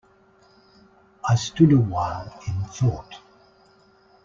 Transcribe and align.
I 1.29 1.35
stood 1.35 1.71
awhile 1.73 2.39
in 2.47 2.59
thought. 2.69 3.19